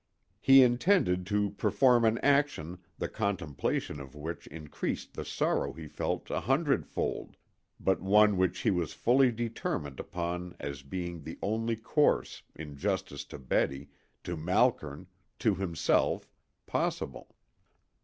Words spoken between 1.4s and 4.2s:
perform an action the contemplation of